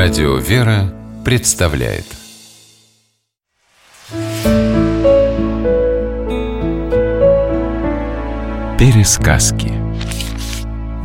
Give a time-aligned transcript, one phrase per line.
[0.00, 2.04] Радио «Вера» представляет.
[8.78, 9.72] Пересказки.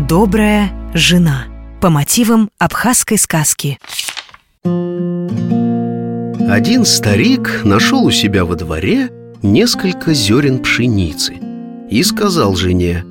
[0.07, 1.45] Добрая жена.
[1.81, 3.79] По мотивам абхазской сказки.
[4.63, 9.09] Один старик нашел у себя во дворе
[9.41, 11.33] несколько зерен пшеницы
[11.89, 13.03] И сказал жене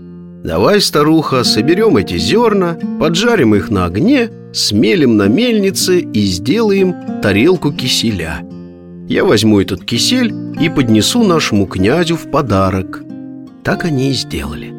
[0.44, 7.72] Давай, старуха, соберем эти зерна, поджарим их на огне, смелим на мельнице и сделаем тарелку
[7.72, 8.42] киселя.
[9.08, 13.02] Я возьму этот кисель и поднесу нашему князю в подарок.
[13.64, 14.72] Так они и сделали.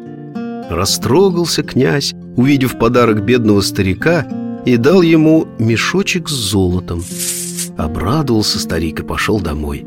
[0.70, 4.26] Растрогался князь, увидев подарок бедного старика,
[4.64, 7.02] и дал ему мешочек с золотом.
[7.76, 9.84] Обрадовался старик и пошел домой.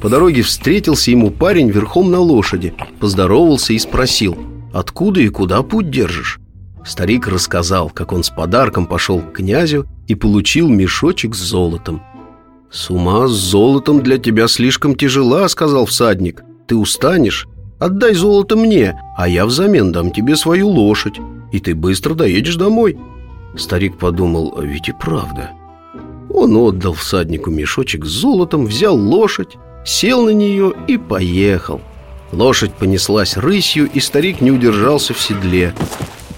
[0.00, 4.36] По дороге встретился ему парень верхом на лошади Поздоровался и спросил
[4.72, 6.38] Откуда и куда путь держишь?
[6.84, 12.02] Старик рассказал, как он с подарком пошел к князю И получил мешочек с золотом
[12.70, 17.46] «С ума с золотом для тебя слишком тяжела»,— сказал всадник «Ты устанешь?
[17.78, 21.18] Отдай золото мне, а я взамен дам тебе свою лошадь
[21.50, 22.98] И ты быстро доедешь домой»
[23.56, 25.52] Старик подумал, а ведь и правда
[26.28, 29.56] Он отдал всаднику мешочек с золотом, взял лошадь
[29.88, 31.80] сел на нее и поехал.
[32.32, 35.74] Лошадь понеслась рысью, и старик не удержался в седле.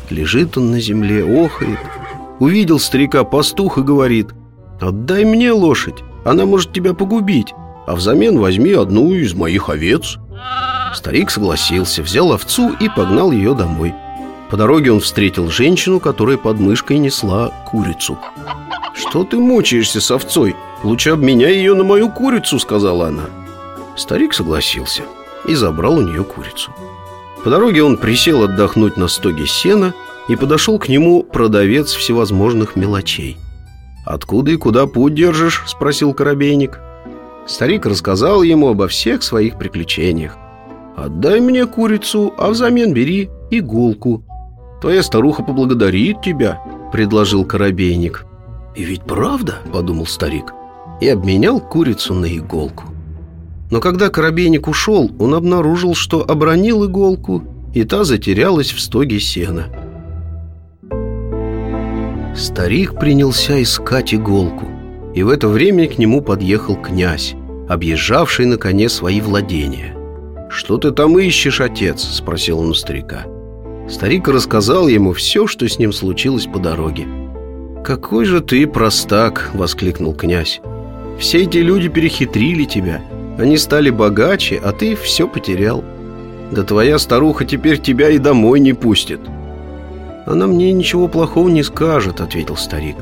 [0.09, 1.79] Лежит он на земле, охает.
[2.39, 4.29] Увидел старика пастух и говорит,
[4.81, 7.53] «Отдай мне лошадь, она может тебя погубить,
[7.87, 10.17] а взамен возьми одну из моих овец».
[10.95, 13.95] Старик согласился, взял овцу и погнал ее домой.
[14.49, 18.19] По дороге он встретил женщину, которая под мышкой несла курицу.
[18.95, 20.57] «Что ты мучаешься с овцой?
[20.83, 23.27] Лучше обменяй ее на мою курицу»,— сказала она.
[23.97, 25.03] Старик согласился
[25.47, 26.73] и забрал у нее курицу.
[27.45, 29.95] По дороге он присел отдохнуть на стоге сена
[30.29, 33.37] и подошел к нему продавец всевозможных мелочей.
[34.05, 36.79] «Откуда и куда путь держишь?»– спросил Коробейник.
[37.47, 40.37] Старик рассказал ему обо всех своих приключениях.
[40.97, 44.23] «Отдай мне курицу, а взамен бери иголку.
[44.81, 46.61] Твоя старуха поблагодарит тебя»,–
[46.93, 48.27] предложил Коробейник.
[48.77, 50.53] «И ведь правда?»– подумал старик
[51.00, 52.84] и обменял курицу на иголку.
[53.70, 59.66] Но когда коробейник ушел, он обнаружил, что обронил иголку, и та затерялась в стоге сена.
[62.34, 64.66] Старик принялся искать иголку,
[65.14, 67.34] и в это время к нему подъехал князь,
[67.69, 69.97] объезжавший на коне свои владения.
[70.48, 73.26] «Что ты там ищешь, отец?»– спросил он у старика.
[73.88, 77.06] Старик рассказал ему все, что с ним случилось по дороге.
[77.84, 80.60] «Какой же ты простак!»– воскликнул князь.
[81.20, 83.00] «Все эти люди перехитрили тебя–
[83.41, 85.83] они стали богаче, а ты все потерял.
[86.51, 89.21] Да твоя старуха теперь тебя и домой не пустит.
[90.27, 92.97] Она мне ничего плохого не скажет, ответил старик.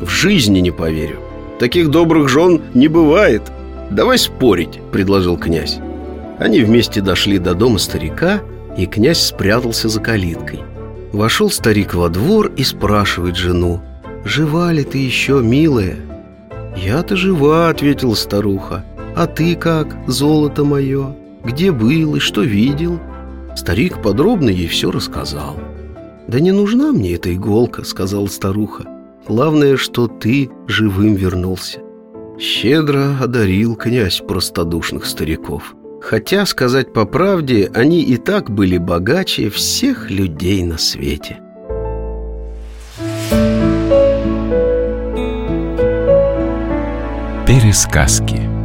[0.00, 1.18] В жизни не поверю.
[1.58, 3.42] Таких добрых жен не бывает.
[3.90, 5.80] Давай спорить, предложил князь.
[6.38, 8.40] Они вместе дошли до дома старика,
[8.76, 10.60] и князь спрятался за калиткой.
[11.12, 13.82] Вошел старик во двор и спрашивает жену,
[14.24, 15.96] «Жива ли ты еще, милая?»
[16.76, 18.84] «Я-то жива»,— ответила старуха.
[19.18, 21.16] «А ты как, золото мое?
[21.44, 23.00] Где был и что видел?»
[23.56, 25.56] Старик подробно ей все рассказал.
[26.28, 28.84] «Да не нужна мне эта иголка»,— сказала старуха.
[29.26, 31.80] «Главное, что ты живым вернулся».
[32.38, 35.74] Щедро одарил князь простодушных стариков.
[36.00, 41.40] Хотя, сказать по правде, они и так были богаче всех людей на свете.
[47.48, 48.57] Пересказки